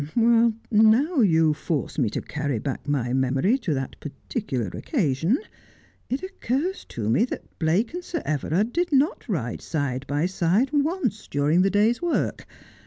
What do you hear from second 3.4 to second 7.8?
to that parti cular occasion, it occurs to me that